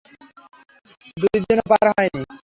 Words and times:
দুইদিনও 1.17 1.63
পার 1.71 1.85
হয়নি! 1.91 2.21